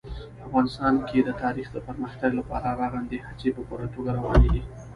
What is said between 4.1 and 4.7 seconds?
روانې دي.